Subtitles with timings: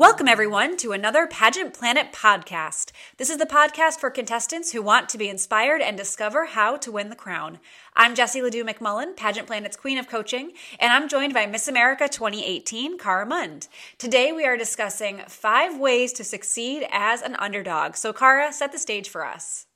[0.00, 2.90] Welcome, everyone, to another Pageant Planet podcast.
[3.18, 6.90] This is the podcast for contestants who want to be inspired and discover how to
[6.90, 7.58] win the crown.
[7.94, 12.08] I'm Jessie Ledoux McMullen, Pageant Planet's Queen of Coaching, and I'm joined by Miss America
[12.08, 13.68] 2018, Cara Mund.
[13.98, 17.94] Today, we are discussing five ways to succeed as an underdog.
[17.94, 19.66] So, Cara, set the stage for us.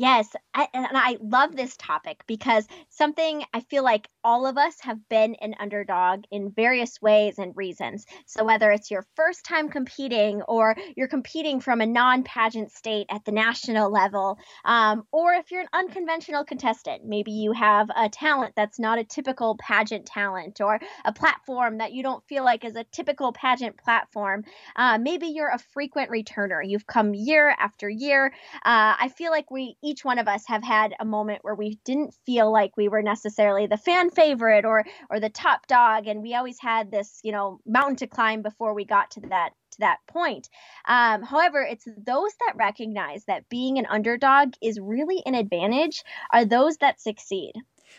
[0.00, 4.80] Yes, I, and I love this topic because something I feel like all of us
[4.80, 8.06] have been an underdog in various ways and reasons.
[8.24, 13.08] So, whether it's your first time competing or you're competing from a non pageant state
[13.10, 18.08] at the national level, um, or if you're an unconventional contestant, maybe you have a
[18.08, 22.64] talent that's not a typical pageant talent or a platform that you don't feel like
[22.64, 24.44] is a typical pageant platform.
[24.76, 26.60] Uh, maybe you're a frequent returner.
[26.64, 28.32] You've come year after year.
[28.64, 31.80] Uh, I feel like we each one of us have had a moment where we
[31.84, 36.22] didn't feel like we were necessarily the fan favorite or or the top dog and
[36.22, 39.78] we always had this you know mountain to climb before we got to that to
[39.80, 40.48] that point.
[40.86, 46.44] Um, however it's those that recognize that being an underdog is really an advantage are
[46.44, 47.54] those that succeed.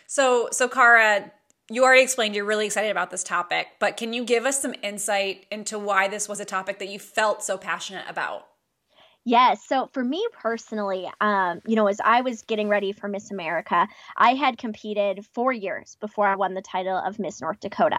[0.06, 1.30] So so cara
[1.70, 4.74] you already explained you're really excited about this topic but can you give us some
[4.82, 8.46] insight into why this was a topic that you felt so passionate about
[9.24, 9.64] Yes.
[9.68, 13.86] So for me personally, um, you know, as I was getting ready for Miss America,
[14.16, 17.98] I had competed four years before I won the title of Miss North Dakota.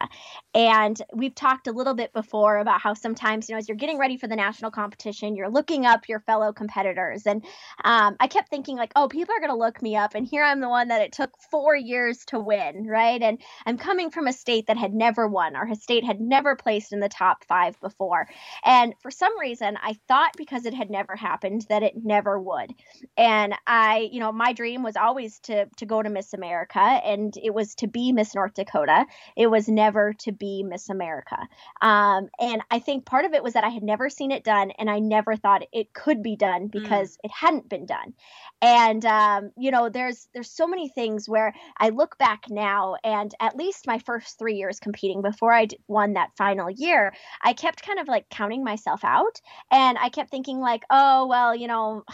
[0.53, 3.97] And we've talked a little bit before about how sometimes, you know, as you're getting
[3.99, 7.25] ready for the national competition, you're looking up your fellow competitors.
[7.25, 7.45] And
[7.85, 10.15] um, I kept thinking, like, oh, people are going to look me up.
[10.15, 13.21] And here I'm the one that it took four years to win, right?
[13.21, 15.55] And I'm coming from a state that had never won.
[15.55, 18.27] Our state had never placed in the top five before.
[18.65, 22.39] And for some reason, I thought because it had never never happened that it never
[22.39, 22.73] would
[23.17, 27.35] and i you know my dream was always to to go to miss america and
[27.41, 31.37] it was to be miss north dakota it was never to be miss america
[31.81, 34.71] um, and i think part of it was that i had never seen it done
[34.77, 36.71] and i never thought it could be done mm.
[36.71, 37.19] because mm.
[37.23, 38.13] it hadn't been done
[38.61, 43.33] and um, you know there's there's so many things where i look back now and
[43.39, 47.85] at least my first three years competing before i won that final year i kept
[47.85, 49.41] kind of like counting myself out
[49.71, 52.03] and i kept thinking like oh oh well you know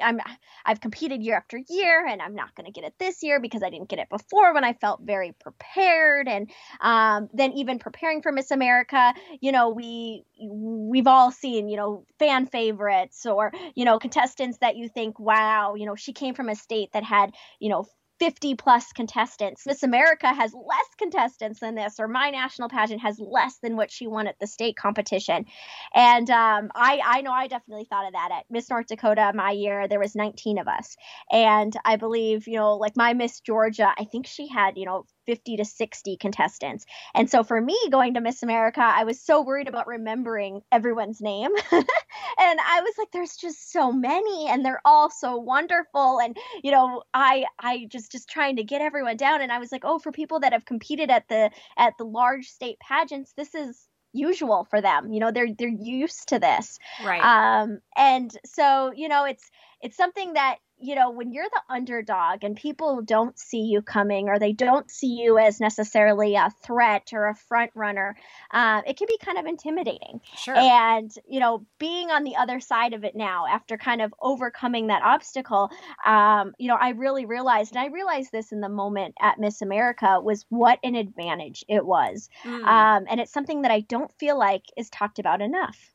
[0.00, 0.20] I'm
[0.64, 3.64] I've competed year after year and I'm not going to get it this year because
[3.64, 6.48] I didn't get it before when I felt very prepared and
[6.80, 12.04] um, then even preparing for Miss America you know we we've all seen you know
[12.20, 16.48] fan favorites or you know contestants that you think wow you know she came from
[16.48, 17.84] a state that had you know
[18.18, 19.66] 50 plus contestants.
[19.66, 23.90] Miss America has less contestants than this, or my national pageant has less than what
[23.90, 25.44] she won at the state competition.
[25.94, 29.52] And um, I, I know I definitely thought of that at Miss North Dakota my
[29.52, 29.88] year.
[29.88, 30.96] There was 19 of us,
[31.30, 35.04] and I believe you know like my Miss Georgia, I think she had you know
[35.28, 36.86] 50 to 60 contestants.
[37.14, 41.20] And so for me going to Miss America, I was so worried about remembering everyone's
[41.20, 41.50] name.
[42.38, 46.20] and I was like there's just so many and they're all so wonderful.
[46.20, 49.72] And you know, I I just just trying to get everyone down and I was
[49.72, 53.54] like, "Oh, for people that have competed at the at the large state pageants, this
[53.54, 56.78] is usual for them you know they're they're used to this.
[57.04, 57.20] Right.
[57.20, 59.50] Um and so you know it's
[59.82, 64.28] it's something that you know, when you're the underdog and people don't see you coming
[64.28, 68.16] or they don't see you as necessarily a threat or a front runner,
[68.52, 70.20] uh, it can be kind of intimidating.
[70.36, 70.56] Sure.
[70.56, 74.86] And, you know, being on the other side of it now after kind of overcoming
[74.88, 75.70] that obstacle,
[76.06, 79.62] um, you know, I really realized, and I realized this in the moment at Miss
[79.62, 82.28] America, was what an advantage it was.
[82.44, 82.64] Mm.
[82.64, 85.92] Um, and it's something that I don't feel like is talked about enough.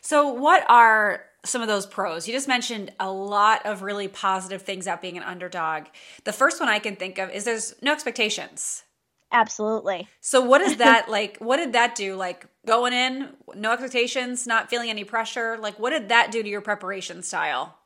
[0.00, 2.26] So, what are some of those pros?
[2.26, 5.86] You just mentioned a lot of really positive things about being an underdog.
[6.24, 8.84] The first one I can think of is there's no expectations.
[9.32, 10.08] Absolutely.
[10.20, 11.38] So, what is that like?
[11.38, 12.14] What did that do?
[12.16, 15.58] Like going in, no expectations, not feeling any pressure?
[15.58, 17.78] Like, what did that do to your preparation style?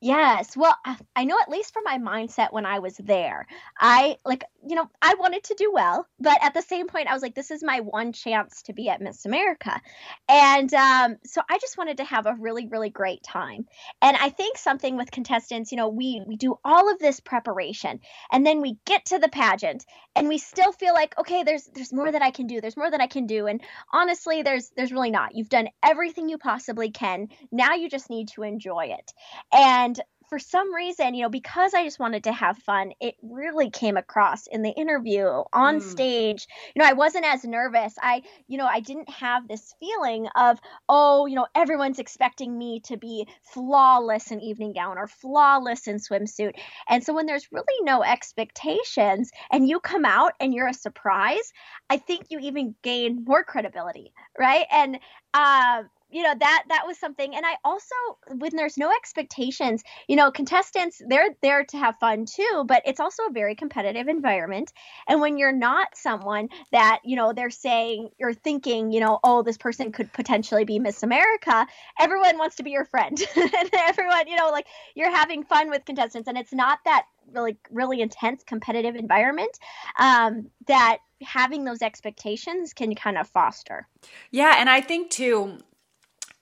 [0.00, 0.54] Yes.
[0.54, 0.76] Well,
[1.16, 3.46] I know at least for my mindset when I was there,
[3.78, 7.12] I like you know, I wanted to do well, but at the same point, I
[7.12, 9.80] was like, this is my one chance to be at Miss America.
[10.28, 13.66] And um, so I just wanted to have a really, really great time.
[14.02, 18.00] And I think something with contestants, you know, we, we do all of this preparation
[18.32, 19.84] and then we get to the pageant
[20.14, 22.60] and we still feel like, okay, there's, there's more that I can do.
[22.60, 23.46] There's more that I can do.
[23.46, 23.62] And
[23.92, 25.34] honestly, there's, there's really not.
[25.34, 27.28] You've done everything you possibly can.
[27.52, 29.12] Now you just need to enjoy it.
[29.52, 30.00] And
[30.34, 33.96] for some reason, you know, because I just wanted to have fun, it really came
[33.96, 35.80] across in the interview on mm.
[35.80, 36.48] stage.
[36.74, 37.94] You know, I wasn't as nervous.
[38.02, 40.58] I, you know, I didn't have this feeling of,
[40.88, 45.98] oh, you know, everyone's expecting me to be flawless in evening gown or flawless in
[45.98, 46.54] swimsuit.
[46.88, 51.52] And so when there's really no expectations and you come out and you're a surprise,
[51.88, 54.66] I think you even gain more credibility, right?
[54.72, 54.98] And
[55.32, 57.34] uh, you know that that was something.
[57.34, 57.94] And i also
[58.36, 63.00] when there's no expectations you know contestants they're there to have fun too but it's
[63.00, 64.72] also a very competitive environment.
[65.08, 69.42] And when you're not someone that you know they're saying you're thinking you know oh
[69.42, 71.66] this person could potentially be miss america
[71.98, 73.20] everyone wants to be your friend.
[73.36, 77.58] And everyone you know like you're having fun with contestants and it's not that really
[77.70, 79.58] really intense competitive environment
[79.98, 83.88] um, that having those expectations can kind of foster.
[84.30, 85.58] Yeah and i think too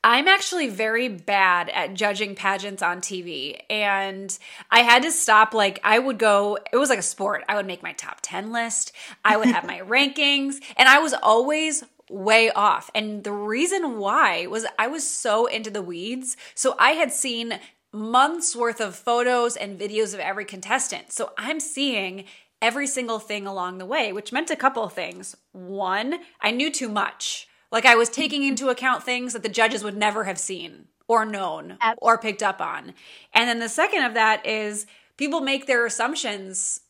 [0.04, 3.60] I'm actually very bad at judging pageants on TV.
[3.70, 4.36] And
[4.70, 5.54] I had to stop.
[5.54, 7.44] Like, I would go, it was like a sport.
[7.48, 8.92] I would make my top 10 list,
[9.24, 12.90] I would have my rankings, and I was always way off.
[12.94, 16.36] And the reason why was I was so into the weeds.
[16.54, 17.58] So I had seen
[17.92, 21.12] months worth of photos and videos of every contestant.
[21.12, 22.24] So I'm seeing
[22.60, 25.36] every single thing along the way, which meant a couple of things.
[25.52, 27.48] One, I knew too much.
[27.72, 31.24] Like I was taking into account things that the judges would never have seen or
[31.24, 31.98] known Absolutely.
[32.02, 32.92] or picked up on.
[33.34, 34.86] And then the second of that is
[35.16, 36.80] people make their assumptions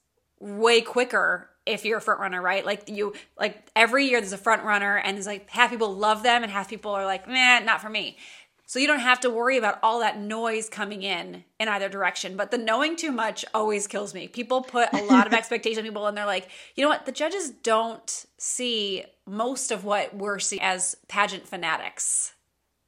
[0.40, 2.66] way quicker if you're a front runner, right?
[2.66, 6.24] Like you like every year there's a front runner and there's like half people love
[6.24, 8.16] them and half people are like, man, not for me."
[8.72, 12.38] So you don't have to worry about all that noise coming in in either direction.
[12.38, 14.28] But the knowing too much always kills me.
[14.28, 17.04] People put a lot of expectation on people and they're like, you know what?
[17.04, 22.32] The judges don't see most of what we're seeing as pageant fanatics.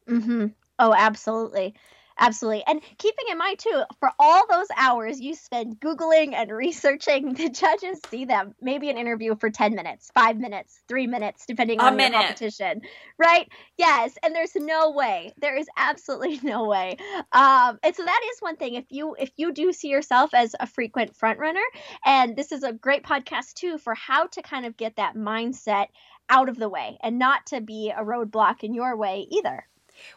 [0.09, 0.47] Mm-hmm.
[0.79, 1.75] Oh, absolutely.
[2.19, 2.63] Absolutely.
[2.67, 7.51] And keeping in mind, too, for all those hours you spend Googling and researching, the
[7.51, 8.55] judges see them.
[8.61, 12.83] Maybe an interview for 10 minutes, five minutes, three minutes, depending on the competition.
[13.19, 13.49] Right?
[13.77, 14.15] Yes.
[14.23, 15.33] And there's no way.
[15.39, 16.97] There is absolutely no way.
[17.33, 18.75] Um, and so that is one thing.
[18.75, 21.65] If you if you do see yourself as a frequent front runner,
[22.05, 25.87] and this is a great podcast too for how to kind of get that mindset
[26.29, 29.67] out of the way and not to be a roadblock in your way either.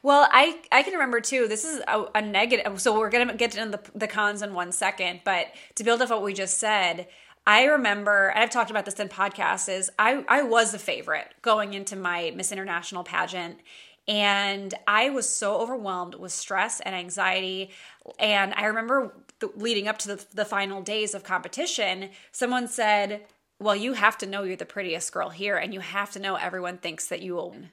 [0.04, 1.48] Well, I I can remember too.
[1.48, 2.80] This is a, a negative.
[2.82, 6.10] So we're gonna get into the, the cons in one second, but to build off
[6.10, 7.08] what we just said,
[7.46, 9.70] I remember, and I've talked about this in podcasts.
[9.70, 13.60] Is I I was a favorite going into my Miss International pageant,
[14.08, 17.72] and I was so overwhelmed with stress and anxiety.
[18.20, 23.26] And I remember the, leading up to the, the final days of competition, someone said,
[23.60, 26.36] "Well, you have to know you're the prettiest girl here, and you have to know
[26.36, 27.70] everyone thinks that you will." win."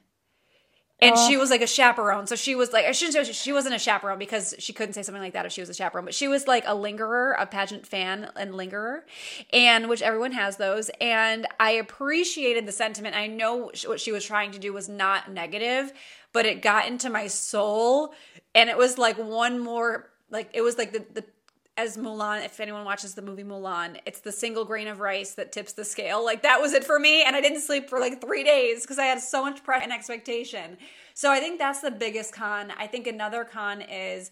[0.99, 1.27] And oh.
[1.27, 2.25] she was like a chaperone.
[2.25, 5.03] So she was like, I shouldn't say she wasn't a chaperone because she couldn't say
[5.03, 7.45] something like that if she was a chaperone, but she was like a lingerer, a
[7.45, 9.05] pageant fan and lingerer,
[9.51, 10.89] and which everyone has those.
[11.01, 13.15] And I appreciated the sentiment.
[13.15, 15.91] I know what she was trying to do was not negative,
[16.31, 18.13] but it got into my soul.
[18.53, 21.25] And it was like one more, like, it was like the, the
[21.77, 25.51] as Mulan, if anyone watches the movie Mulan, it's the single grain of rice that
[25.51, 26.23] tips the scale.
[26.23, 27.23] Like that was it for me.
[27.23, 29.91] And I didn't sleep for like three days because I had so much pressure and
[29.91, 30.77] expectation.
[31.13, 32.71] So I think that's the biggest con.
[32.77, 34.31] I think another con is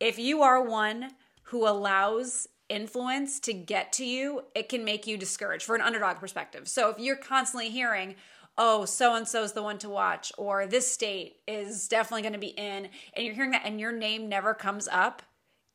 [0.00, 1.10] if you are one
[1.44, 6.16] who allows influence to get to you, it can make you discouraged for an underdog
[6.18, 6.68] perspective.
[6.68, 8.14] So if you're constantly hearing,
[8.56, 12.34] oh, so and so is the one to watch, or this state is definitely going
[12.34, 15.22] to be in, and you're hearing that and your name never comes up,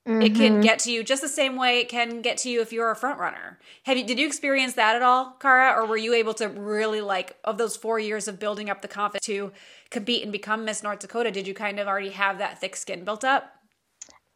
[0.08, 0.22] Mm-hmm.
[0.22, 0.62] It can mm-hmm.
[0.62, 2.96] get to you just the same way it can get to you if you're a
[2.96, 3.58] front runner.
[3.84, 7.00] Have you did you experience that at all, Cara, or were you able to really
[7.00, 9.54] like of those 4 years of building up the confidence to
[9.90, 13.06] compete and become Miss North Dakota, did you kind of already have that thick skin
[13.06, 13.54] built up?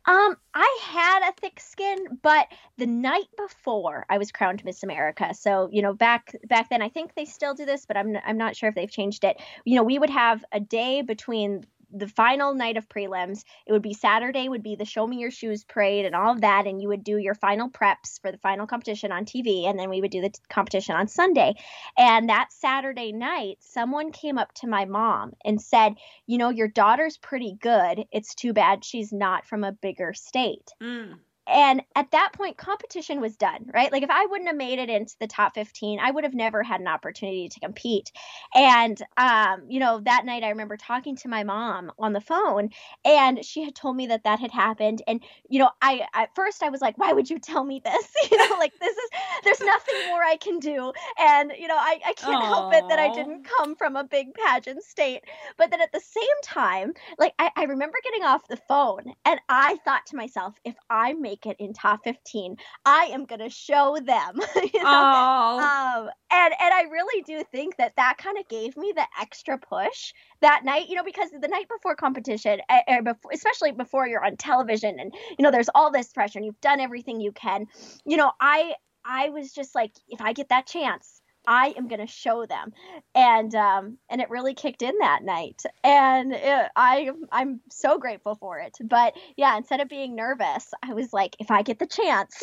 [0.06, 2.48] Um, I had a thick skin, but
[2.78, 6.88] the night before I was crowned Miss America, so you know, back back then, I
[6.88, 9.36] think they still do this, but I'm I'm not sure if they've changed it.
[9.66, 13.44] You know, we would have a day between the final night of prelims.
[13.66, 16.42] It would be Saturday would be the show me your shoes parade and all of
[16.42, 19.80] that and you would do your final preps for the final competition on TV and
[19.80, 21.54] then we would do the t- competition on Sunday.
[21.98, 26.68] And that Saturday night, someone came up to my mom and said, "You know, your
[26.68, 28.06] daughter's pretty good.
[28.12, 31.20] It's too bad she's not from a bigger state." Mm.
[31.48, 33.92] And at that point competition was done right?
[33.92, 36.64] Like if i wouldn't have made it into the top 15 i would have never
[36.64, 38.12] had an opportunity to compete.
[38.54, 42.70] And um, you know that night i remember talking to my mom on the phone
[43.06, 45.02] and she had told me that that had happened.
[45.08, 48.08] And you know i at first i was like why would you tell me this?
[48.32, 49.10] You know like this is
[49.44, 50.92] there's nothing more i can do.
[51.20, 52.44] And you know i, I can't Aww.
[52.44, 55.24] help it that i didn't come from a big pageant state.
[55.58, 59.40] But then at the same time like I, I remember getting off the phone and
[59.50, 63.50] i thought to myself if i make it in top 15 i am going to
[63.50, 64.40] show them
[64.74, 64.90] you know?
[64.90, 69.58] Um, and and i really do think that that kind of gave me the extra
[69.58, 73.02] push that night you know because the night before competition eh, eh,
[73.34, 76.80] especially before you're on television and you know there's all this pressure and you've done
[76.80, 77.66] everything you can
[78.06, 78.74] you know i
[79.06, 82.74] i was just like if i get that chance I am going to show them,
[83.16, 88.36] and um, and it really kicked in that night, and it, I I'm so grateful
[88.36, 88.78] for it.
[88.84, 92.38] But yeah, instead of being nervous, I was like, if I get the chance,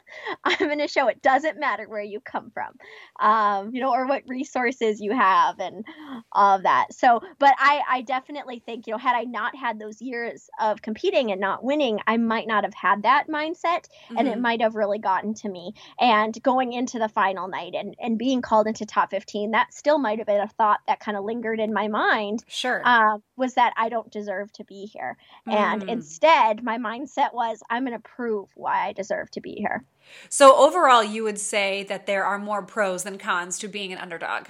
[0.44, 1.08] I'm going to show.
[1.08, 2.72] It doesn't matter where you come from,
[3.20, 5.84] um, you know, or what resources you have, and
[6.32, 6.94] all of that.
[6.94, 10.80] So, but I I definitely think you know, had I not had those years of
[10.80, 14.16] competing and not winning, I might not have had that mindset, mm-hmm.
[14.16, 14.40] and it mm-hmm.
[14.40, 15.74] might have really gotten to me.
[16.00, 19.98] And going into the final night and and being called into top 15, that still
[19.98, 22.44] might have been a thought that kind of lingered in my mind.
[22.46, 22.80] Sure.
[22.84, 25.16] Uh, was that I don't deserve to be here.
[25.48, 25.52] Mm.
[25.52, 29.84] And instead, my mindset was I'm going to prove why I deserve to be here.
[30.28, 33.98] So, overall, you would say that there are more pros than cons to being an
[33.98, 34.46] underdog.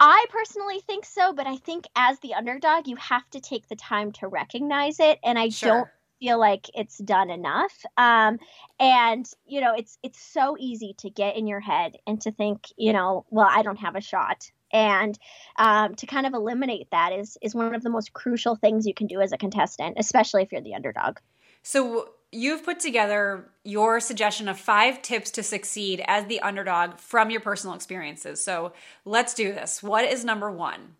[0.00, 3.76] I personally think so, but I think as the underdog, you have to take the
[3.76, 5.20] time to recognize it.
[5.22, 5.68] And I sure.
[5.68, 5.88] don't
[6.22, 7.84] feel like it's done enough.
[7.96, 8.38] Um,
[8.78, 12.66] and you know, it's it's so easy to get in your head and to think,
[12.76, 14.50] you know, well, I don't have a shot.
[14.72, 15.18] And
[15.56, 18.94] um, to kind of eliminate that is is one of the most crucial things you
[18.94, 21.18] can do as a contestant, especially if you're the underdog.
[21.64, 27.30] So you've put together your suggestion of five tips to succeed as the underdog from
[27.30, 28.42] your personal experiences.
[28.42, 28.72] So
[29.04, 29.82] let's do this.
[29.82, 30.94] What is number one?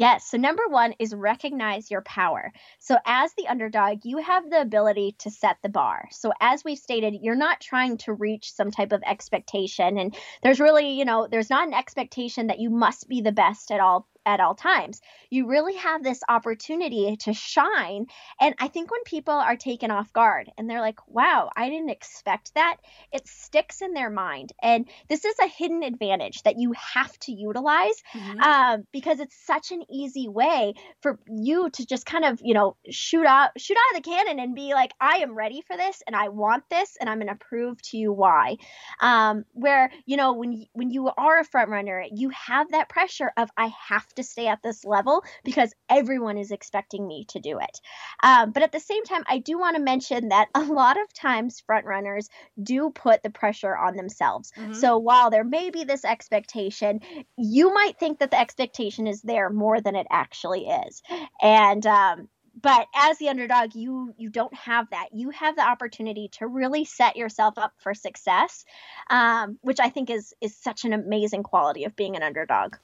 [0.00, 0.30] Yes.
[0.30, 2.54] So, number one is recognize your power.
[2.78, 6.08] So, as the underdog, you have the ability to set the bar.
[6.10, 9.98] So, as we've stated, you're not trying to reach some type of expectation.
[9.98, 13.70] And there's really, you know, there's not an expectation that you must be the best
[13.70, 15.00] at all at all times.
[15.30, 18.06] You really have this opportunity to shine.
[18.40, 21.90] And I think when people are taken off guard and they're like, wow, I didn't
[21.90, 22.76] expect that,
[23.12, 24.52] it sticks in their mind.
[24.62, 28.40] And this is a hidden advantage that you have to utilize mm-hmm.
[28.40, 32.76] um, because it's such an easy way for you to just kind of, you know,
[32.90, 36.02] shoot out, shoot out of the cannon and be like, I am ready for this
[36.06, 38.56] and I want this and I'm going to prove to you why.
[39.00, 43.32] Um, where, you know, when, when you are a front runner, you have that pressure
[43.36, 47.58] of, I have to stay at this level because everyone is expecting me to do
[47.58, 47.80] it.
[48.22, 51.12] Um, but at the same time, I do want to mention that a lot of
[51.12, 52.28] times front runners
[52.62, 54.52] do put the pressure on themselves.
[54.56, 54.74] Mm-hmm.
[54.74, 57.00] So while there may be this expectation,
[57.36, 61.02] you might think that the expectation is there more than it actually is.
[61.40, 62.28] And um,
[62.60, 66.84] but as the underdog you you don't have that you have the opportunity to really
[66.84, 68.64] set yourself up for success
[69.08, 72.76] um, which i think is is such an amazing quality of being an underdog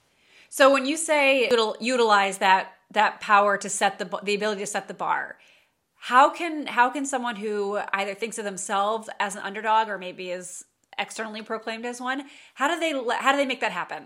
[0.48, 1.50] so when you say
[1.80, 5.38] utilize that that power to set the the ability to set the bar,
[5.96, 10.30] how can how can someone who either thinks of themselves as an underdog or maybe
[10.30, 10.64] is
[10.98, 12.24] externally proclaimed as one,
[12.54, 14.04] how do they how do they make that happen?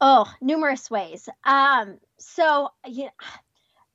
[0.00, 1.28] Oh, numerous ways.
[1.44, 3.10] Um, so yeah,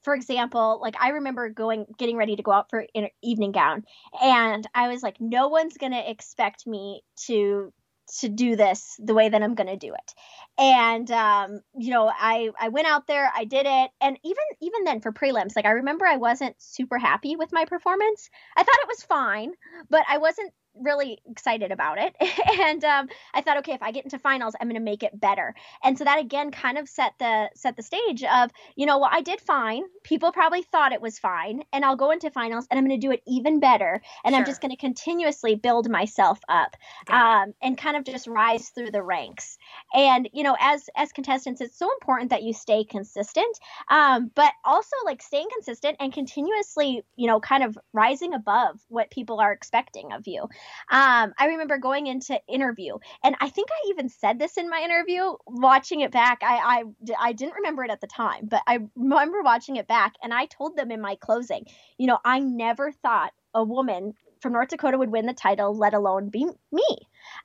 [0.04, 3.84] for example, like I remember going getting ready to go out for an evening gown,
[4.22, 7.74] and I was like, no one's gonna expect me to
[8.20, 10.14] to do this the way that I'm going to do it.
[10.58, 14.84] And um, you know, I I went out there, I did it, and even even
[14.86, 18.30] then for prelims, like I remember I wasn't super happy with my performance.
[18.56, 19.52] I thought it was fine,
[19.90, 22.16] but I wasn't really excited about it.
[22.56, 25.20] And um, i thought okay if i get into finals i'm going to make it
[25.20, 25.54] better.
[25.84, 29.10] And so that again kind of set the set the stage of you know well
[29.12, 29.84] i did fine.
[30.04, 33.08] People probably thought it was fine and i'll go into finals and i'm going to
[33.08, 34.40] do it even better and sure.
[34.40, 36.76] i'm just going to continuously build myself up
[37.10, 39.58] um, and kind of just rise through the ranks.
[39.94, 44.52] And you know as as contestants it's so important that you stay consistent um, but
[44.64, 49.52] also like staying consistent and continuously you know kind of rising above what people are
[49.52, 50.46] expecting of you
[50.90, 54.82] um, I remember going into interview, and I think I even said this in my
[54.82, 55.34] interview.
[55.48, 59.42] Watching it back, I, I I didn't remember it at the time, but I remember
[59.44, 61.66] watching it back, and I told them in my closing,
[61.98, 64.14] you know, I never thought a woman
[64.46, 66.86] from North Dakota would win the title, let alone be me.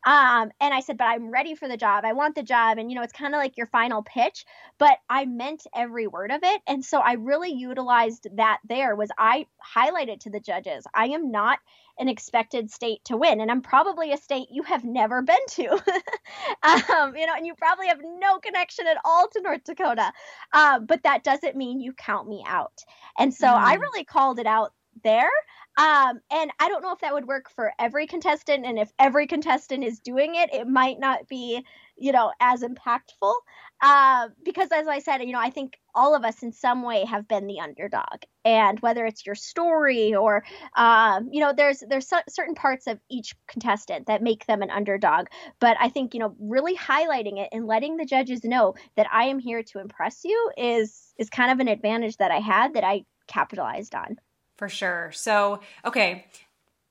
[0.05, 2.05] Um, and I said, but I'm ready for the job.
[2.05, 2.77] I want the job.
[2.77, 4.45] And, you know, it's kind of like your final pitch,
[4.77, 6.61] but I meant every word of it.
[6.67, 11.31] And so I really utilized that there was I highlighted to the judges, I am
[11.31, 11.59] not
[11.99, 13.41] an expected state to win.
[13.41, 15.71] And I'm probably a state you have never been to.
[16.63, 20.13] um, you know, and you probably have no connection at all to North Dakota.
[20.53, 22.85] Uh, but that doesn't mean you count me out.
[23.19, 23.55] And so mm.
[23.55, 25.31] I really called it out there.
[25.79, 28.67] Um, and I don't know if that would work for every contestant.
[28.67, 31.65] And if every contestant is doing it, it might not be,
[31.97, 33.35] you know, as impactful.
[33.81, 37.05] Uh, because as I said, you know, I think all of us in some way
[37.05, 38.25] have been the underdog.
[38.45, 40.45] And whether it's your story or,
[40.77, 45.27] um, you know, there's there's certain parts of each contestant that make them an underdog.
[45.61, 49.25] But I think, you know, really highlighting it and letting the judges know that I
[49.25, 52.85] am here to impress you is is kind of an advantage that I had that
[52.85, 54.19] I capitalized on.
[54.61, 55.11] For sure.
[55.13, 56.27] So, okay,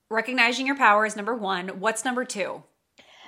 [0.10, 1.68] recognizing your power is number one.
[1.80, 2.64] What's number two?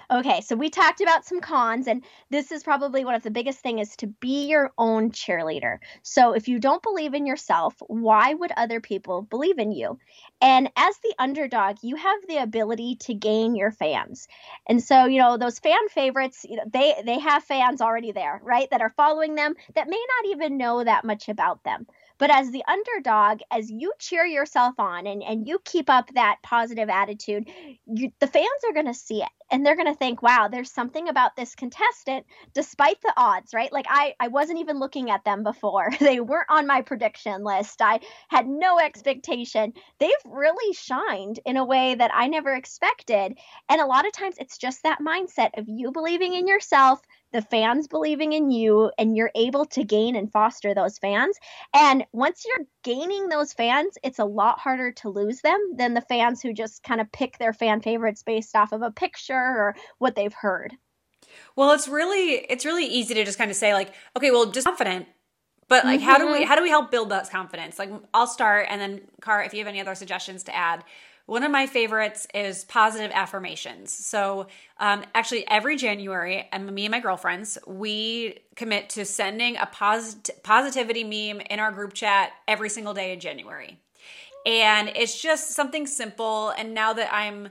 [0.10, 3.60] Okay, so we talked about some cons, and this is probably one of the biggest
[3.60, 5.78] thing is to be your own cheerleader.
[6.02, 10.00] So if you don't believe in yourself, why would other people believe in you?
[10.42, 14.28] And as the underdog, you have the ability to gain your fans.
[14.68, 18.42] And so, you know, those fan favorites, you know, they they have fans already there,
[18.44, 18.68] right?
[18.72, 21.86] That are following them that may not even know that much about them.
[22.22, 26.38] But as the underdog, as you cheer yourself on and, and you keep up that
[26.44, 27.50] positive attitude,
[27.88, 30.72] you, the fans are going to see it and they're going to think, wow, there's
[30.72, 33.74] something about this contestant despite the odds, right?
[33.74, 35.90] Like I, I wasn't even looking at them before.
[36.12, 37.82] They weren't on my prediction list.
[37.82, 39.74] I had no expectation.
[40.00, 43.38] They've really shined in a way that I never expected.
[43.70, 47.02] And a lot of times it's just that mindset of you believing in yourself,
[47.32, 51.38] the fans believing in you and you're able to gain and foster those fans.
[51.74, 56.02] And once you're gaining those fans, it's a lot harder to lose them than the
[56.02, 59.76] fans who just kind of pick their fan favorites based off of a picture or
[59.98, 60.76] what they've heard.
[61.56, 64.68] Well, it's really it's really easy to just kind of say like, okay, well, just
[64.68, 65.08] confident.
[65.68, 66.10] But like, mm-hmm.
[66.10, 66.44] how do we mm-hmm.
[66.44, 67.80] how do we help build that confidence?
[67.80, 70.84] Like, I'll start, and then, Car, if you have any other suggestions to add,
[71.26, 73.92] one of my favorites is positive affirmations.
[73.92, 74.48] So,
[74.80, 80.32] um, actually, every January, and me and my girlfriends, we commit to sending a posit-
[80.44, 83.80] positivity meme in our group chat every single day in January.
[84.46, 86.50] And it's just something simple.
[86.50, 87.50] And now that I'm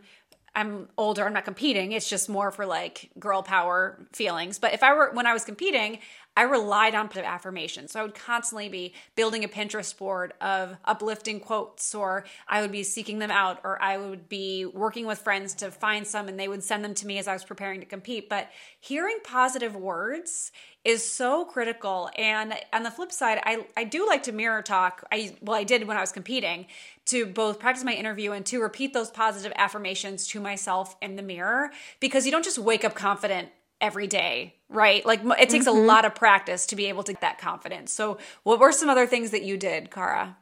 [0.55, 1.93] I'm older, I'm not competing.
[1.93, 4.59] It's just more for like girl power feelings.
[4.59, 6.00] But if I were when I was competing,
[6.40, 7.92] I relied on positive affirmations.
[7.92, 12.73] So I would constantly be building a Pinterest board of uplifting quotes, or I would
[12.73, 16.40] be seeking them out, or I would be working with friends to find some and
[16.40, 18.31] they would send them to me as I was preparing to compete.
[18.31, 18.48] But
[18.81, 20.50] hearing positive words
[20.83, 22.09] is so critical.
[22.16, 25.05] And on the flip side, I, I do like to mirror talk.
[25.12, 26.68] I well, I did when I was competing
[27.05, 31.22] to both practice my interview and to repeat those positive affirmations to myself in the
[31.22, 33.50] mirror because you don't just wake up confident
[33.81, 35.05] every day, right?
[35.05, 35.79] Like it takes mm-hmm.
[35.79, 37.93] a lot of practice to be able to get that confidence.
[37.93, 40.37] So, what were some other things that you did, Cara?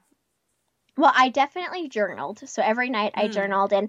[0.98, 2.40] Well, I definitely journaled.
[2.48, 3.33] So every night I mm.
[3.33, 3.88] journaled and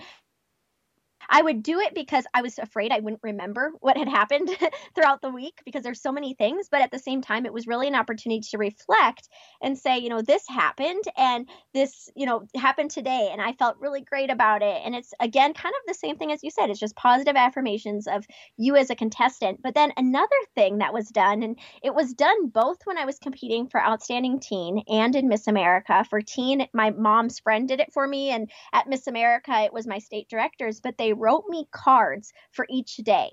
[1.28, 4.50] I would do it because I was afraid I wouldn't remember what had happened
[4.96, 6.68] throughout the week because there's so many things.
[6.70, 9.28] But at the same time, it was really an opportunity to reflect
[9.62, 13.30] and say, you know, this happened and this, you know, happened today.
[13.32, 14.82] And I felt really great about it.
[14.84, 16.70] And it's, again, kind of the same thing as you said.
[16.70, 18.26] It's just positive affirmations of
[18.58, 19.62] you as a contestant.
[19.62, 23.20] But then another thing that was done, and it was done both when I was
[23.20, 26.06] competing for Outstanding Teen and in Miss America.
[26.10, 28.30] For teen, my mom's friend did it for me.
[28.30, 32.67] And at Miss America, it was my state directors, but they wrote me cards for
[32.69, 33.32] each day.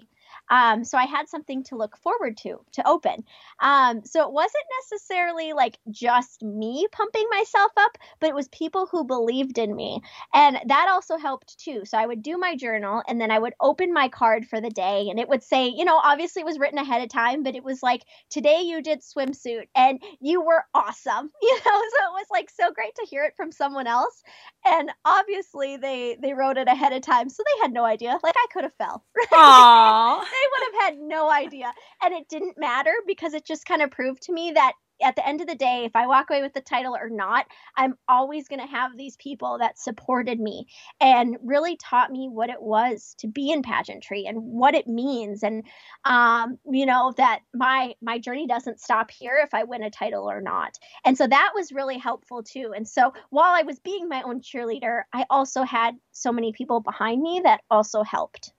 [0.50, 3.24] Um, so I had something to look forward to to open.
[3.61, 8.87] Um, so it wasn't necessarily like just me pumping myself up, but it was people
[8.87, 10.00] who believed in me.
[10.35, 11.82] And that also helped too.
[11.85, 14.70] So I would do my journal and then I would open my card for the
[14.70, 17.56] day and it would say, you know, obviously it was written ahead of time, but
[17.56, 21.30] it was like, today you did swimsuit and you were awesome.
[21.46, 24.22] You know, so it was like so great to hear it from someone else.
[24.64, 28.18] And obviously they they wrote it ahead of time, so they had no idea.
[28.22, 29.04] Like I could have fell.
[29.32, 30.22] Right?
[30.32, 31.72] they would have had no idea.
[32.03, 34.72] And it didn't matter because it just kind of proved to me that
[35.03, 37.46] at the end of the day, if I walk away with the title or not,
[37.77, 40.66] I'm always going to have these people that supported me
[41.01, 45.42] and really taught me what it was to be in pageantry and what it means,
[45.42, 45.64] and
[46.05, 50.29] um, you know that my my journey doesn't stop here if I win a title
[50.31, 50.79] or not.
[51.05, 52.72] And so that was really helpful too.
[52.75, 56.81] And so while I was being my own cheerleader, I also had so many people
[56.81, 58.53] behind me that also helped.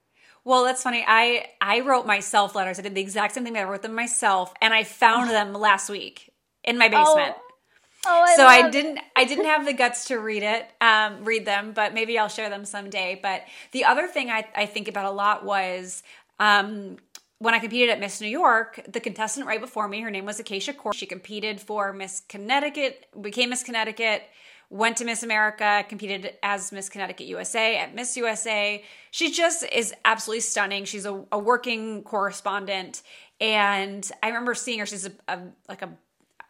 [0.47, 1.03] Well, that's funny.
[1.05, 2.79] I I wrote myself letters.
[2.79, 3.51] I did the exact same thing.
[3.51, 6.31] That I wrote them myself, and I found them last week
[6.63, 7.35] in my basement.
[7.37, 7.41] Oh.
[8.05, 8.99] Oh, I so I didn't.
[8.99, 9.03] It.
[9.13, 12.49] I didn't have the guts to read it, um, read them, but maybe I'll share
[12.49, 13.19] them someday.
[13.21, 13.41] But
[13.73, 16.01] the other thing I, I think about a lot was
[16.39, 16.95] um,
[17.39, 20.39] when I competed at Miss New York, the contestant right before me, her name was
[20.39, 20.93] Acacia Core.
[20.93, 24.23] She competed for Miss Connecticut, became Miss Connecticut,
[24.69, 28.83] went to Miss America, competed as Miss Connecticut USA at Miss USA.
[29.11, 30.85] She just is absolutely stunning.
[30.85, 33.01] She's a, a working correspondent.
[33.39, 34.85] And I remember seeing her.
[34.85, 35.89] She's a, a like a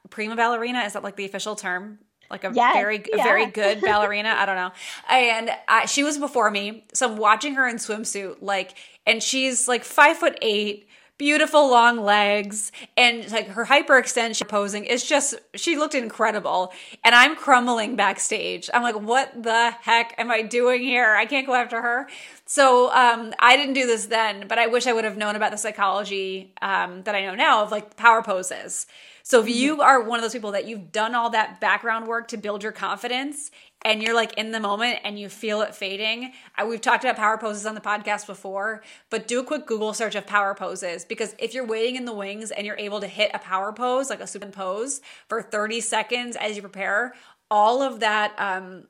[0.10, 0.82] prima ballerina.
[0.82, 2.00] Is that like the official term?
[2.30, 3.22] Like a yes, very, yeah.
[3.22, 4.30] a very good ballerina.
[4.38, 4.72] I don't know.
[5.10, 8.74] And I, she was before me, so I'm watching her in swimsuit, like,
[9.06, 10.87] and she's like five foot eight
[11.18, 16.72] beautiful long legs and like her hyperextension posing is just she looked incredible.
[17.04, 18.70] And i'm crumbling backstage.
[18.74, 21.16] I'm like what the heck am i doing here?
[21.16, 22.08] I can't go after her.
[22.46, 25.52] So um, i didn't do this then but i wish i would have known about
[25.52, 28.86] the psychology um, that i know now of like power poses.
[29.24, 32.30] So if you are one of those people that you've done all that background work
[32.30, 33.52] to build your confidence
[33.88, 37.16] and you're like in the moment and you feel it fading, I, we've talked about
[37.16, 41.06] power poses on the podcast before, but do a quick Google search of power poses
[41.06, 44.10] because if you're waiting in the wings and you're able to hit a power pose,
[44.10, 47.14] like a super pose for 30 seconds as you prepare,
[47.50, 48.88] all of that um,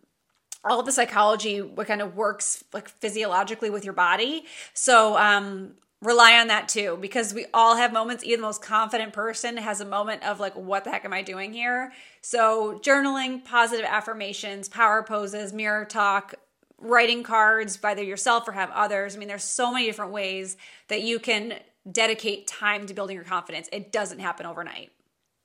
[0.63, 4.45] all of the psychology what kind of works like physiologically with your body.
[4.73, 9.13] So um rely on that too because we all have moments even the most confident
[9.13, 11.91] person has a moment of like what the heck am i doing here?
[12.21, 16.35] So journaling positive affirmations power poses mirror talk
[16.79, 19.15] writing cards either yourself or have others.
[19.15, 20.55] I mean there's so many different ways
[20.87, 21.55] that you can
[21.91, 23.69] dedicate time to building your confidence.
[23.71, 24.91] It doesn't happen overnight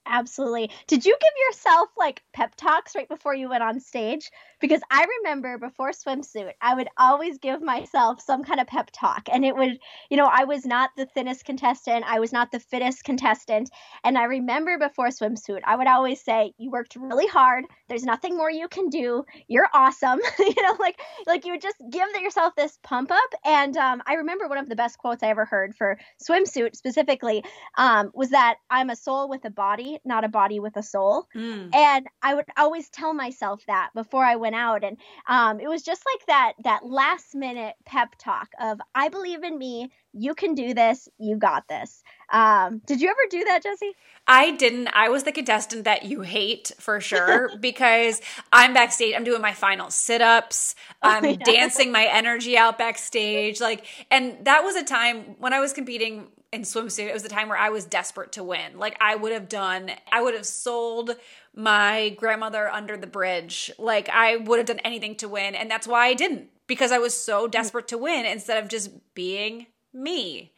[0.04, 0.68] Absolutely.
[0.88, 4.30] Did you give yourself like pep talks right before you went on stage?
[4.60, 9.28] Because I remember before swimsuit, I would always give myself some kind of pep talk.
[9.32, 9.78] And it would,
[10.10, 13.70] you know, I was not the thinnest contestant, I was not the fittest contestant.
[14.02, 17.64] And I remember before swimsuit, I would always say, You worked really hard.
[17.88, 19.24] There's nothing more you can do.
[19.46, 20.20] You're awesome.
[20.38, 23.34] you know, like like you would just give yourself this pump up.
[23.44, 27.44] And um, I remember one of the best quotes I ever heard for swimsuit specifically
[27.78, 31.26] um, was that I'm a soul with a body not a body with a soul.
[31.34, 31.74] Mm.
[31.74, 34.84] And I would always tell myself that before I went out.
[34.84, 39.42] And um, it was just like that that last minute pep talk of I believe
[39.44, 39.90] in me.
[40.14, 41.08] You can do this.
[41.18, 42.02] You got this.
[42.32, 43.94] Um, did you ever do that, Jesse?
[44.26, 44.88] I didn't.
[44.88, 48.20] I was the contestant that you hate for sure because
[48.52, 49.14] I'm backstage.
[49.14, 50.74] I'm doing my final sit ups.
[51.02, 51.36] Oh, I'm oh, yeah.
[51.44, 53.60] dancing my energy out backstage.
[53.60, 57.30] Like, and that was a time when I was competing in swimsuit, it was the
[57.30, 58.78] time where I was desperate to win.
[58.78, 61.16] Like I would have done, I would have sold
[61.54, 63.72] my grandmother under the bridge.
[63.78, 65.54] Like I would have done anything to win.
[65.54, 68.90] And that's why I didn't, because I was so desperate to win instead of just
[69.14, 70.52] being me.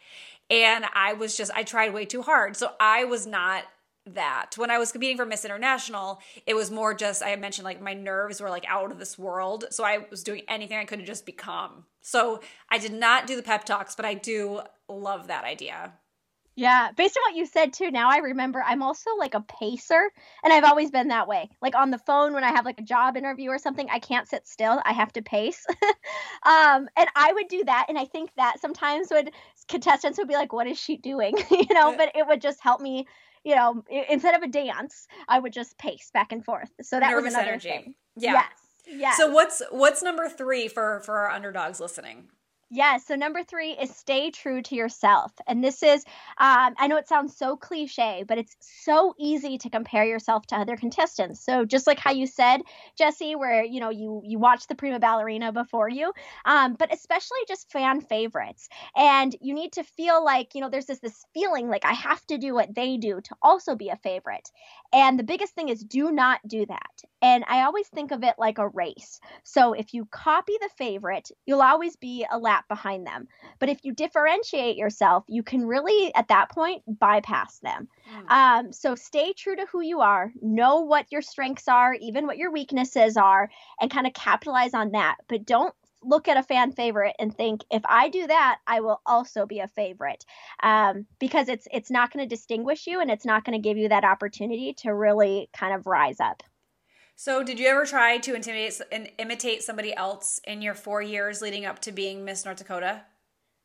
[0.50, 2.56] And I was just, I tried way too hard.
[2.56, 3.64] So I was not
[4.06, 4.52] that.
[4.56, 7.94] When I was competing for Miss International, it was more just I mentioned like my
[7.94, 9.64] nerves were like out of this world.
[9.70, 11.84] So I was doing anything I could to just become.
[12.02, 15.94] So I did not do the pep talks, but I do love that idea.
[16.56, 20.08] Yeah, based on what you said too, now I remember I'm also like a pacer
[20.44, 21.50] and I've always been that way.
[21.60, 24.28] Like on the phone when I have like a job interview or something, I can't
[24.28, 24.80] sit still.
[24.84, 25.66] I have to pace.
[26.44, 29.32] um and I would do that and I think that sometimes would
[29.68, 31.34] contestants would be like what is she doing?
[31.50, 33.06] you know, but it would just help me
[33.44, 36.70] you know, instead of a dance, I would just pace back and forth.
[36.80, 37.68] So that Nervous was another energy.
[37.68, 37.94] thing.
[38.16, 38.32] Yeah.
[38.32, 38.46] Yes.
[38.86, 39.16] Yes.
[39.16, 42.28] So what's what's number three for for our underdogs listening?
[42.70, 42.96] Yeah.
[42.96, 45.32] So number three is stay true to yourself.
[45.46, 46.04] And this is,
[46.38, 50.56] um, I know it sounds so cliche, but it's so easy to compare yourself to
[50.56, 51.44] other contestants.
[51.44, 52.62] So just like how you said,
[52.98, 56.12] Jesse, where you know you you watch the prima ballerina before you,
[56.46, 60.86] um, but especially just fan favorites, and you need to feel like you know there's
[60.86, 63.96] this this feeling like I have to do what they do to also be a
[63.96, 64.50] favorite.
[64.92, 67.02] And the biggest thing is do not do that.
[67.20, 69.20] And I always think of it like a race.
[69.42, 73.28] So if you copy the favorite, you'll always be a lap behind them.
[73.58, 77.88] But if you differentiate yourself, you can really, at that point, bypass them.
[78.10, 78.30] Mm.
[78.30, 82.38] Um, so stay true to who you are, know what your strengths are, even what
[82.38, 85.16] your weaknesses are, and kind of capitalize on that.
[85.28, 85.74] But don't
[86.06, 89.60] look at a fan favorite and think if i do that i will also be
[89.60, 90.22] a favorite
[90.62, 93.78] um, because it's it's not going to distinguish you and it's not going to give
[93.78, 96.42] you that opportunity to really kind of rise up
[97.16, 101.40] so, did you ever try to intimidate and imitate somebody else in your four years
[101.40, 103.02] leading up to being Miss North Dakota?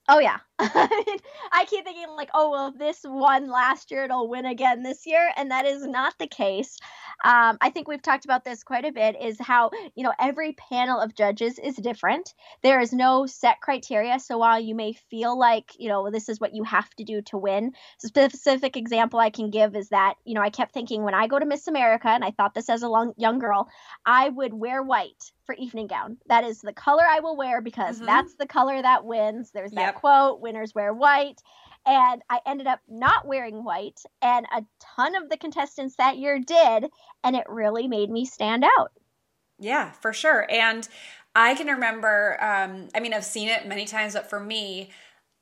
[0.07, 4.81] Oh yeah, I keep thinking like, oh well, this won last year, it'll win again
[4.81, 6.77] this year, and that is not the case.
[7.23, 10.53] Um, I think we've talked about this quite a bit, is how, you know, every
[10.53, 12.33] panel of judges is different.
[12.63, 14.19] There is no set criteria.
[14.19, 17.21] So while you may feel like, you know, this is what you have to do
[17.23, 21.13] to win, specific example I can give is that, you know, I kept thinking when
[21.13, 23.67] I go to Miss America, and I thought this as a long, young girl,
[24.05, 26.17] I would wear white for evening gown.
[26.27, 28.05] That is the color I will wear because mm-hmm.
[28.05, 29.51] that's the color that wins.
[29.51, 29.95] There's that yep.
[29.95, 31.41] quote, winners wear white
[31.85, 36.39] and I ended up not wearing white, and a ton of the contestants that year
[36.39, 36.89] did,
[37.23, 38.91] and it really made me stand out.
[39.59, 40.47] Yeah, for sure.
[40.49, 40.87] And
[41.35, 44.91] I can remember, um, I mean, I've seen it many times, but for me,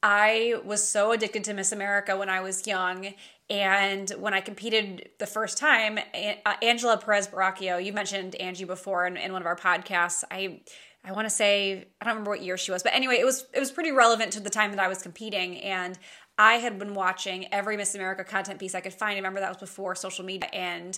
[0.04, 3.14] I was so addicted to Miss America when I was young.
[3.50, 9.08] And when I competed the first time, uh, Angela Perez Baraquio, you mentioned Angie before
[9.08, 10.24] in, in one of our podcasts.
[10.30, 10.62] I
[11.04, 13.46] I want to say I don't remember what year she was, but anyway, it was
[13.54, 15.98] it was pretty relevant to the time that I was competing, and
[16.38, 19.14] I had been watching every Miss America content piece I could find.
[19.14, 20.98] I remember that was before social media and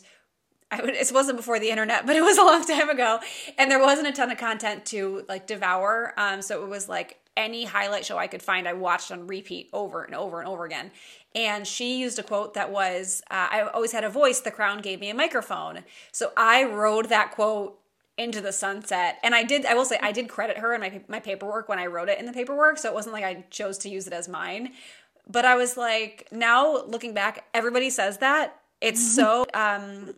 [0.72, 3.20] I would, it wasn't before the internet, but it was a long time ago.
[3.58, 6.14] And there wasn't a ton of content to like devour.
[6.18, 9.70] Um, so it was like any highlight show I could find, I watched on repeat
[9.72, 10.92] over and over and over again.
[11.34, 14.82] And she used a quote that was, uh, I always had a voice, the crown
[14.82, 15.84] gave me a microphone.
[16.12, 17.80] So I rode that quote
[18.18, 19.18] into the sunset.
[19.24, 21.80] And I did, I will say, I did credit her in my, my paperwork when
[21.80, 22.78] I wrote it in the paperwork.
[22.78, 24.74] So it wasn't like I chose to use it as mine.
[25.28, 28.60] But I was like, now looking back, everybody says that.
[28.82, 30.14] It's so um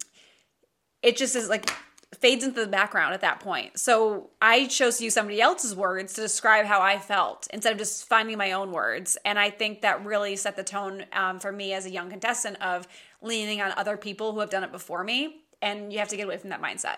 [1.02, 1.72] it just is like
[2.20, 3.80] fades into the background at that point.
[3.80, 7.80] So I chose to use somebody else's words to describe how I felt instead of
[7.80, 9.18] just finding my own words.
[9.26, 12.62] And I think that really set the tone um, for me as a young contestant
[12.62, 12.88] of
[13.22, 15.38] leaning on other people who have done it before me.
[15.62, 16.98] And you have to get away from that mindset.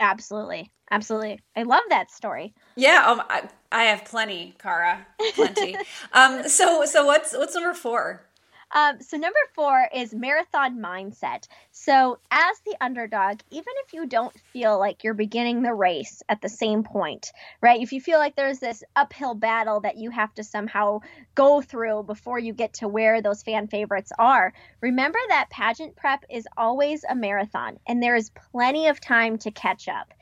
[0.00, 0.70] Absolutely.
[0.90, 1.40] Absolutely.
[1.54, 2.54] I love that story.
[2.74, 5.06] Yeah, um, I, I have plenty, Cara.
[5.34, 5.76] Plenty.
[6.12, 8.26] um, so so what's what's number four?
[8.72, 11.46] Um, so number four is marathon mindset.
[11.70, 16.40] So as the underdog, even if you don't feel like you're beginning the race at
[16.42, 17.80] the same point, right?
[17.80, 21.00] If you feel like there's this uphill battle that you have to somehow
[21.36, 26.24] go through before you get to where those fan favorites are, remember that pageant prep
[26.28, 30.12] is always a marathon and there is plenty of time to catch up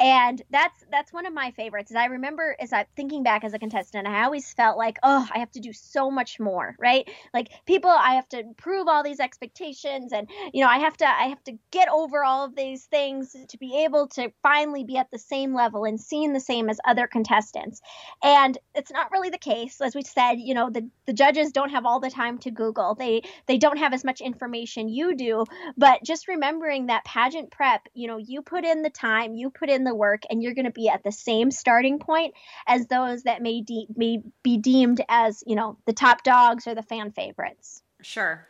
[0.00, 1.94] and that's that's one of my favorites.
[1.94, 5.38] I remember as I thinking back as a contestant, I always felt like, oh, I
[5.40, 7.08] have to do so much more, right?
[7.34, 11.06] Like people, I have to prove all these expectations, and you know, I have to
[11.06, 14.96] I have to get over all of these things to be able to finally be
[14.96, 17.82] at the same level and seen the same as other contestants.
[18.24, 20.36] And it's not really the case, as we said.
[20.36, 22.94] You know, the the judges don't have all the time to Google.
[22.94, 25.44] They they don't have as much information you do.
[25.76, 29.68] But just remembering that pageant prep, you know, you put in the time, you put
[29.68, 32.32] in the the work and you're going to be at the same starting point
[32.68, 36.74] as those that may, de- may be deemed as, you know, the top dogs or
[36.76, 37.82] the fan favorites.
[38.00, 38.46] Sure.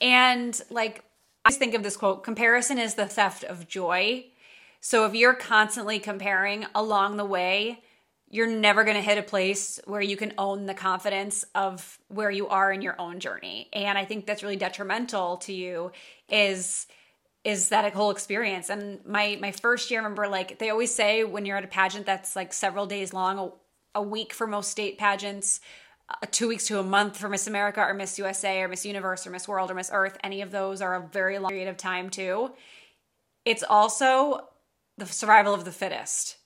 [0.00, 1.04] And like,
[1.44, 4.24] I just think of this quote comparison is the theft of joy.
[4.80, 7.82] So if you're constantly comparing along the way,
[8.30, 12.30] you're never going to hit a place where you can own the confidence of where
[12.30, 13.68] you are in your own journey.
[13.72, 15.92] And I think that's really detrimental to you
[16.28, 16.86] is
[17.44, 18.70] is that a whole experience.
[18.70, 21.68] And my my first year, I remember like they always say when you're at a
[21.68, 25.60] pageant that's like several days long, a, a week for most state pageants,
[26.08, 29.26] uh, two weeks to a month for Miss America or Miss USA or Miss Universe
[29.26, 30.16] or Miss World or Miss Earth.
[30.24, 32.52] Any of those are a very long period of time too.
[33.44, 34.48] It's also
[34.96, 36.38] the survival of the fittest.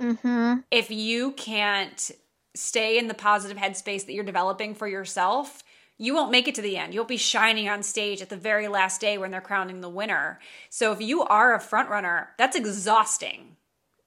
[0.00, 0.60] Mm-hmm.
[0.70, 2.10] If you can't
[2.54, 5.64] stay in the positive headspace that you're developing for yourself,
[5.98, 6.92] you won't make it to the end.
[6.92, 10.38] You'll be shining on stage at the very last day when they're crowning the winner.
[10.68, 13.56] So if you are a front runner, that's exhausting.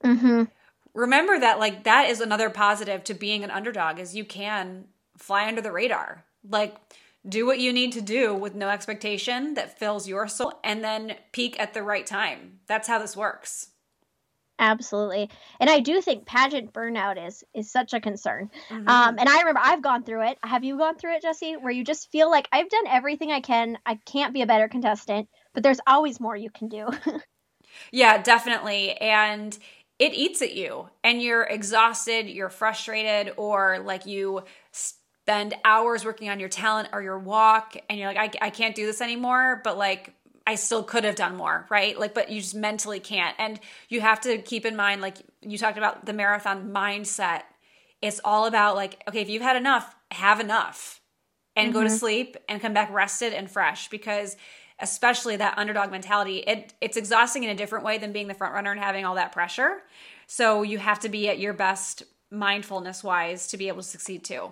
[0.04, 0.44] Mm-hmm.
[0.94, 4.86] Remember that, like, that is another positive to being an underdog is you can
[5.18, 6.26] fly under the radar.
[6.48, 6.76] Like,
[7.28, 11.16] do what you need to do with no expectation that fills your soul and then
[11.32, 12.60] peak at the right time.
[12.68, 13.70] That's how this works.
[14.60, 15.30] Absolutely.
[15.62, 18.52] And I do think pageant burnout is is such a concern.
[18.70, 18.88] Mm-hmm.
[18.88, 20.38] Um, and I remember I've gone through it.
[20.44, 21.54] Have you gone through it, Jesse?
[21.54, 23.78] Where you just feel like I've done everything I can.
[23.86, 26.90] I can't be a better contestant, but there's always more you can do.
[27.92, 28.92] yeah, definitely.
[28.98, 29.58] And
[29.98, 36.30] it eats at you and you're exhausted, you're frustrated, or like you spend hours working
[36.30, 39.62] on your talent or your walk and you're like, I, I can't do this anymore.
[39.64, 40.14] But like
[40.50, 41.98] I still could have done more, right?
[42.00, 43.36] Like, but you just mentally can't.
[43.38, 47.44] And you have to keep in mind, like you talked about the marathon mindset.
[48.02, 51.02] It's all about like, okay, if you've had enough, have enough
[51.56, 51.74] and mm-hmm.
[51.74, 51.98] go to mm-hmm.
[51.98, 54.38] sleep and come back rested and fresh because
[54.80, 58.56] especially that underdog mentality, it it's exhausting in a different way than being the front
[58.56, 59.84] runner and having all that pressure.
[60.26, 64.24] So you have to be at your best mindfulness wise to be able to succeed
[64.24, 64.50] too.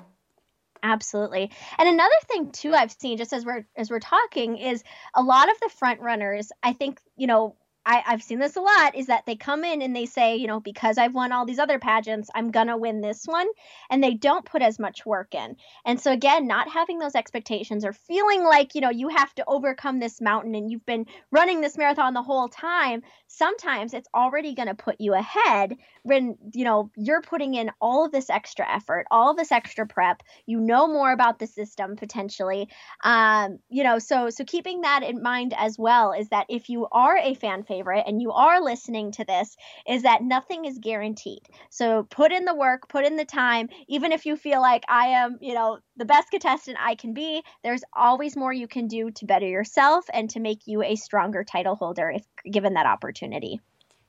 [0.83, 1.51] Absolutely.
[1.77, 5.49] And another thing too I've seen just as we're as we're talking is a lot
[5.49, 7.55] of the front runners, I think, you know,
[7.87, 10.45] I, I've seen this a lot is that they come in and they say, you
[10.45, 13.47] know, because I've won all these other pageants, I'm going to win this one.
[13.89, 15.55] And they don't put as much work in.
[15.85, 19.45] And so, again, not having those expectations or feeling like, you know, you have to
[19.47, 24.53] overcome this mountain and you've been running this marathon the whole time, sometimes it's already
[24.53, 28.69] going to put you ahead when, you know, you're putting in all of this extra
[28.69, 30.23] effort, all this extra prep.
[30.45, 32.67] You know more about the system potentially.
[33.01, 36.85] Um, you know, so, so keeping that in mind as well is that if you
[36.91, 39.55] are a fan favorite, favorite and you are listening to this
[39.87, 41.41] is that nothing is guaranteed.
[41.69, 45.07] So put in the work, put in the time, even if you feel like I
[45.07, 49.11] am, you know, the best contestant I can be, there's always more you can do
[49.11, 53.59] to better yourself and to make you a stronger title holder if given that opportunity.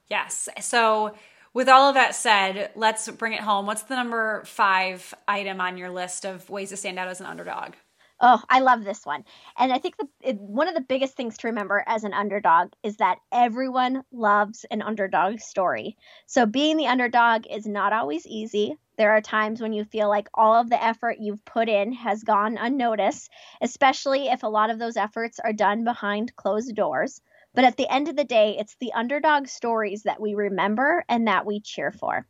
[0.08, 0.48] Yes.
[0.60, 1.14] So
[1.52, 3.66] with all of that said, let's bring it home.
[3.66, 7.26] What's the number five item on your list of ways to stand out as an
[7.26, 7.74] underdog?
[8.20, 9.24] Oh, I love this one.
[9.56, 12.72] And I think the, it, one of the biggest things to remember as an underdog
[12.82, 15.96] is that everyone loves an underdog story.
[16.26, 18.76] So being the underdog is not always easy.
[18.96, 22.24] There are times when you feel like all of the effort you've put in has
[22.24, 27.20] gone unnoticed, especially if a lot of those efforts are done behind closed doors.
[27.54, 31.28] But at the end of the day, it's the underdog stories that we remember and
[31.28, 32.26] that we cheer for.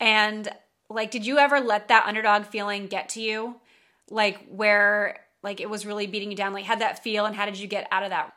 [0.00, 0.48] And
[0.88, 3.60] like, did you ever let that underdog feeling get to you?
[4.10, 7.44] Like where like it was really beating you down like had that feel and how
[7.46, 8.32] did you get out of that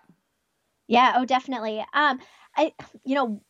[0.88, 2.20] yeah oh definitely um
[2.56, 2.72] i
[3.04, 3.42] you know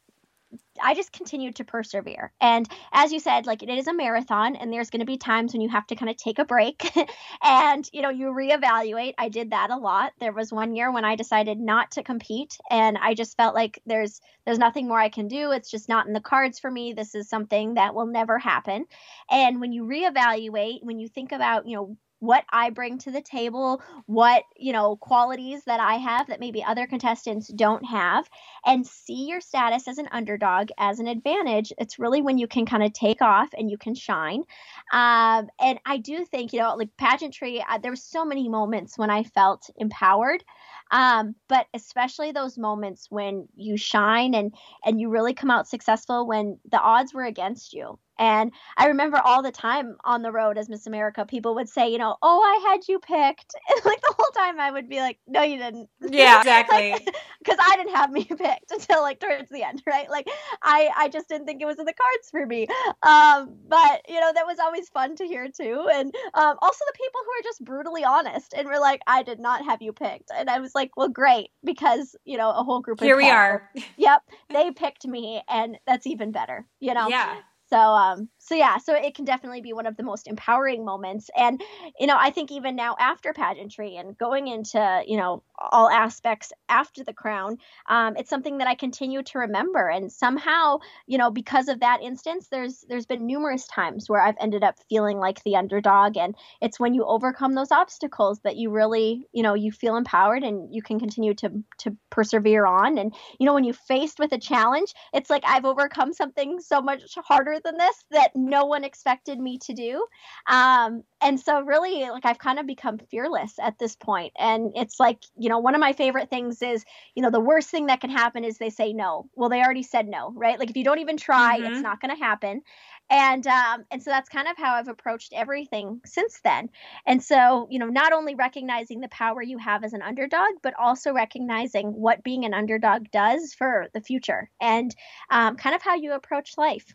[0.82, 2.32] I just continued to persevere.
[2.39, 5.53] And as you said, like it is a marathon and there's going to be times
[5.53, 6.89] when you have to kind of take a break
[7.43, 9.13] and, you know, you reevaluate.
[9.17, 10.13] I did that a lot.
[10.19, 13.82] There was one year when I decided not to compete and I just felt like
[13.86, 15.51] there's there's nothing more I can do.
[15.51, 16.93] It's just not in the cards for me.
[16.93, 18.86] This is something that will never happen.
[19.30, 23.21] And when you reevaluate, when you think about, you know, what I bring to the
[23.21, 28.30] table, what, you know, qualities that I have that maybe other contestants don't have,
[28.65, 31.71] and see your status as an underdog as an advantage.
[31.77, 34.43] It's really when you can kind of take off and you can shine.
[34.91, 38.97] Um, and I do think, you know, like pageantry, uh, there were so many moments
[38.97, 40.43] when I felt empowered.
[40.91, 44.54] Um, but especially those moments when you shine and
[44.86, 49.19] and you really come out successful when the odds were against you and I remember
[49.23, 52.41] all the time on the road as Miss America, people would say, you know, oh,
[52.41, 53.54] I had you picked.
[53.69, 55.89] And like the whole time I would be like, no, you didn't.
[56.10, 56.93] Yeah, exactly.
[57.39, 60.10] Because like, I didn't have me picked until like towards the end, right?
[60.10, 60.28] Like
[60.62, 62.67] I, I just didn't think it was in the cards for me.
[63.04, 65.88] Um, but, you know, that was always fun to hear too.
[65.93, 69.39] And um, also the people who are just brutally honest and were like, I did
[69.39, 70.32] not have you picked.
[70.36, 73.70] And I was like, well, great, because, you know, a whole group Here we are.
[73.98, 74.22] Yep.
[74.50, 77.10] They picked me, and that's even better, you know?
[77.10, 77.36] Yeah.
[77.70, 81.29] So um so yeah, so it can definitely be one of the most empowering moments.
[81.36, 81.62] And
[81.99, 86.53] you know, I think even now after pageantry and going into, you know, all aspects
[86.69, 87.57] after the crown,
[87.89, 89.89] um, it's something that I continue to remember.
[89.89, 94.38] And somehow, you know, because of that instance, there's there's been numerous times where I've
[94.39, 96.15] ended up feeling like the underdog.
[96.15, 100.43] And it's when you overcome those obstacles that you really, you know, you feel empowered
[100.43, 102.97] and you can continue to to persevere on.
[102.97, 106.81] And you know, when you're faced with a challenge, it's like I've overcome something so
[106.81, 110.06] much harder than this that no one expected me to do.
[110.47, 114.34] Um, and so really like I've kind of become fearless at this point.
[114.38, 117.69] And it's like, you know, one of my favorite things is, you know, the worst
[117.69, 119.30] thing that can happen is they say no.
[119.36, 120.60] Well, they already said no, right?
[120.60, 121.73] Like if you don't even try, mm-hmm.
[121.73, 122.62] it's not going to happen.
[123.10, 126.69] And um, and so that's kind of how I've approached everything since then.
[127.06, 130.73] And so, you know, not only recognizing the power you have as an underdog, but
[130.78, 134.93] also recognizing what being an underdog does for the future and
[135.32, 136.93] um, kind of how you approach life.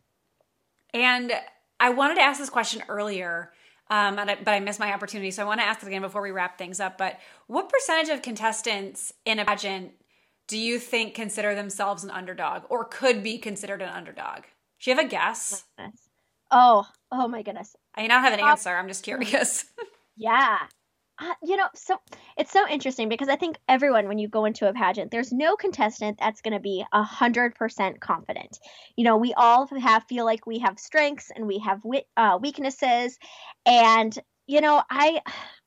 [0.95, 1.33] And
[1.81, 3.53] I wanted to ask this question earlier,
[3.91, 5.31] um, I, but I missed my opportunity.
[5.31, 6.99] So I want to ask it again before we wrap things up.
[6.99, 9.93] But what percentage of contestants in a pageant
[10.49, 14.43] do you think consider themselves an underdog or could be considered an underdog?
[14.81, 15.65] Do you have a guess?
[16.51, 17.75] Oh, oh my goodness.
[17.95, 18.71] I don't have an answer.
[18.71, 19.65] I'm just curious.
[20.17, 20.59] yeah.
[21.43, 21.99] You know, so
[22.37, 25.57] it's so interesting because I think everyone, when you go into a pageant, there's no
[25.57, 28.59] contestant that's going to be a hundred percent confident.
[28.97, 31.83] You know, we all have feel like we have strengths and we have
[32.17, 33.19] uh, weaknesses,
[33.67, 35.21] and you know, I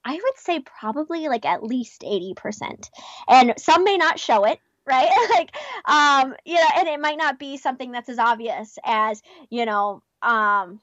[0.04, 2.90] I would say probably like at least eighty percent,
[3.28, 5.10] and some may not show it right?
[5.32, 9.66] Like um you know and it might not be something that's as obvious as you
[9.66, 10.80] know um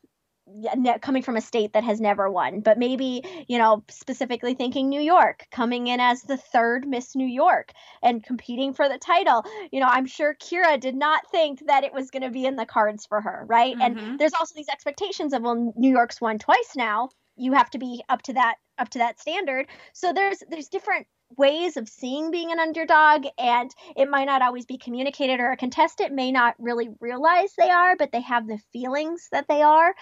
[1.00, 5.00] coming from a state that has never won, but maybe, you know, specifically thinking New
[5.00, 9.44] York, coming in as the third Miss New York and competing for the title.
[9.70, 12.56] You know, I'm sure Kira did not think that it was going to be in
[12.56, 13.76] the cards for her, right?
[13.76, 13.98] Mm-hmm.
[13.98, 17.78] And there's also these expectations of, well, New York's won twice now, you have to
[17.78, 21.06] be up to that up to that standard so there's there's different
[21.36, 25.56] ways of seeing being an underdog and it might not always be communicated or a
[25.56, 29.94] contestant may not really realize they are but they have the feelings that they are.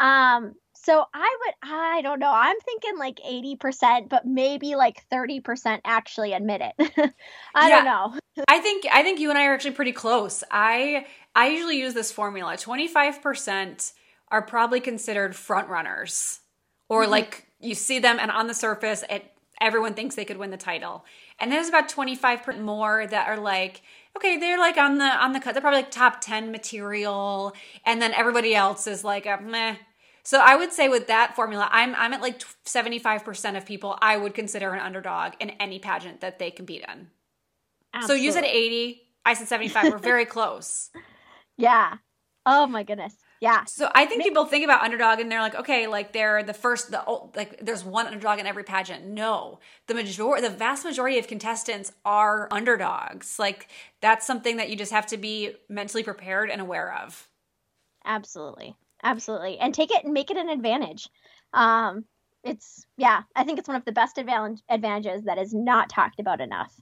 [0.00, 0.54] Um,
[0.86, 6.32] so i would i don't know i'm thinking like 80% but maybe like 30% actually
[6.32, 6.92] admit it.
[7.54, 8.20] I yeah, don't know.
[8.48, 10.44] I think i think you and i are actually pretty close.
[10.50, 13.92] I i usually use this formula 25%
[14.28, 16.40] are probably considered front runners
[16.88, 17.12] or mm-hmm.
[17.12, 20.56] like you see them and on the surface it everyone thinks they could win the
[20.56, 21.04] title.
[21.38, 23.82] And there's about 25% more that are like,
[24.16, 25.54] okay, they're like on the on the cut.
[25.54, 27.54] They're probably like top 10 material.
[27.84, 29.76] And then everybody else is like a meh.
[30.22, 34.16] So I would say with that formula, I'm I'm at like 75% of people I
[34.16, 37.08] would consider an underdog in any pageant that they compete in.
[37.94, 38.20] Absolutely.
[38.20, 39.92] So you said 80, I said 75.
[39.92, 40.90] We're very close.
[41.56, 41.94] Yeah.
[42.44, 43.14] Oh my goodness.
[43.40, 43.64] Yeah.
[43.64, 46.90] So I think people think about underdog and they're like, okay, like they're the first,
[46.90, 47.02] the
[47.34, 49.04] like there's one underdog in every pageant.
[49.06, 53.38] No, the major, the vast majority of contestants are underdogs.
[53.38, 53.68] Like
[54.00, 57.28] that's something that you just have to be mentally prepared and aware of.
[58.04, 61.08] Absolutely, absolutely, and take it and make it an advantage.
[61.52, 62.04] Um,
[62.42, 66.40] it's yeah, I think it's one of the best advantages that is not talked about
[66.40, 66.72] enough.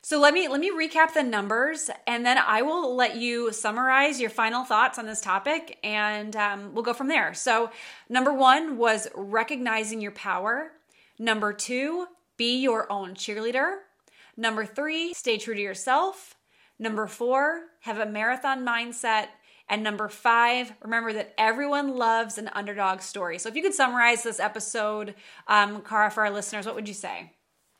[0.00, 4.20] So let me let me recap the numbers, and then I will let you summarize
[4.20, 7.34] your final thoughts on this topic, and um, we'll go from there.
[7.34, 7.70] So
[8.08, 10.72] number one was recognizing your power.
[11.18, 13.78] Number two, be your own cheerleader.
[14.36, 16.36] Number three, stay true to yourself.
[16.78, 19.26] Number four, have a marathon mindset.
[19.68, 23.38] And number five, remember that everyone loves an underdog story.
[23.38, 25.14] So if you could summarize this episode,
[25.46, 27.32] um, Cara, for our listeners, what would you say?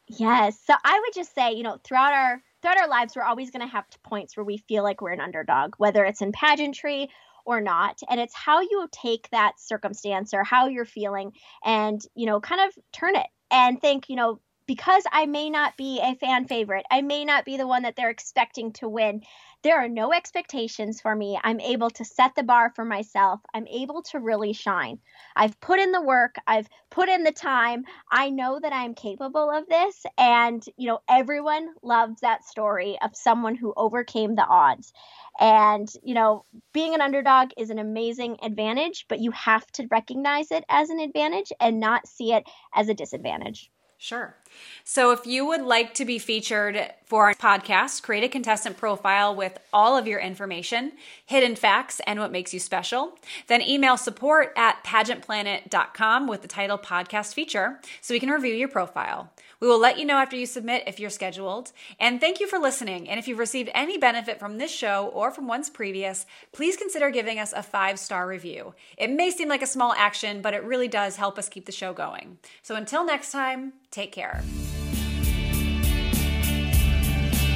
[0.09, 0.59] Yes.
[0.65, 3.67] So I would just say, you know, throughout our throughout our lives, we're always going
[3.67, 7.11] to have points where we feel like we're an underdog, whether it's in pageantry
[7.45, 8.01] or not.
[8.09, 11.33] And it's how you take that circumstance or how you're feeling
[11.65, 15.79] and, you know, kind of turn it and think, you know, because I may not
[15.79, 19.23] be a fan favorite, I may not be the one that they're expecting to win.
[19.62, 21.41] There are no expectations for me.
[21.43, 23.41] I'm able to set the bar for myself.
[23.55, 24.99] I'm able to really shine.
[25.35, 27.85] I've put in the work, I've put in the time.
[28.12, 30.05] I know that I'm capable of this.
[30.19, 34.93] And, you know, everyone loves that story of someone who overcame the odds.
[35.41, 36.45] And, you know,
[36.75, 41.01] being an underdog is an amazing advantage, but you have to recognize it as an
[41.01, 42.45] advantage and not see it
[42.75, 43.71] as a disadvantage.
[44.01, 44.36] Sure.
[44.84, 49.34] So, if you would like to be featured for our podcast, create a contestant profile
[49.34, 50.92] with all of your information,
[51.26, 53.18] hidden facts, and what makes you special.
[53.49, 58.68] Then email support at pageantplanet.com with the title podcast feature so we can review your
[58.68, 59.30] profile.
[59.61, 61.73] We will let you know after you submit if you're scheduled.
[61.99, 63.09] And thank you for listening.
[63.09, 67.11] And if you've received any benefit from this show or from ones previous, please consider
[67.11, 68.75] giving us a five star review.
[68.97, 71.73] It may seem like a small action, but it really does help us keep the
[71.73, 72.39] show going.
[72.63, 74.43] So until next time, take care.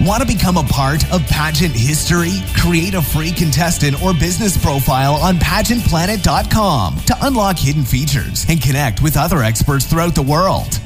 [0.05, 2.33] Want to become a part of pageant history?
[2.57, 9.01] Create a free contestant or business profile on pageantplanet.com to unlock hidden features and connect
[9.01, 10.81] with other experts throughout the world.